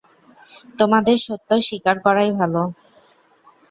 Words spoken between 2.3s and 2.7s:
ভালো।